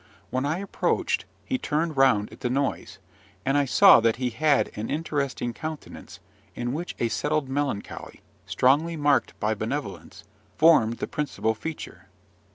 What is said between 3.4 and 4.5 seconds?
and I saw that he